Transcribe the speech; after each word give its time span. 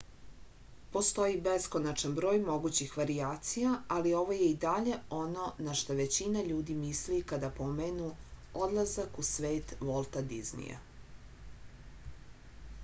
postoji 0.93 1.35
beskonačan 1.47 2.13
broj 2.19 2.37
mogućih 2.45 2.95
varijacija 3.01 3.73
ali 3.97 4.13
ovo 4.21 4.35
je 4.39 4.47
i 4.53 4.55
dalje 4.63 4.95
ono 5.17 5.51
na 5.67 5.75
šta 5.81 5.97
većina 5.99 6.41
ljudi 6.47 6.77
misli 6.79 7.19
kada 7.33 7.51
pomenu 7.59 8.07
odlazak 8.69 9.19
u 9.25 9.27
svet 9.33 9.75
volta 9.91 10.25
diznija 10.33 10.81